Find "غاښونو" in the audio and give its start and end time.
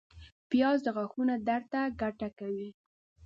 0.95-1.33